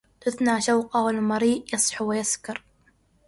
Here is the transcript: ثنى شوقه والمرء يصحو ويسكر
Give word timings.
ثنى 0.29 0.61
شوقه 0.61 1.03
والمرء 1.03 1.63
يصحو 1.73 2.05
ويسكر 2.09 2.63